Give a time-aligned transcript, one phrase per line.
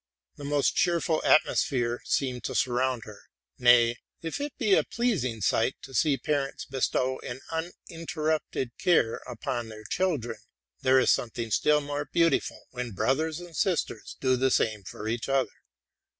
[0.35, 3.21] The most cheerful atmosphere seemed to surround her;
[3.59, 9.69] nay, if it be a pleasing sight to see parents bestow an uninterrupted care upon
[9.69, 10.37] their children,
[10.81, 15.07] there is something still more beau tiful when brothers and sisters do the same for
[15.07, 15.61] each other.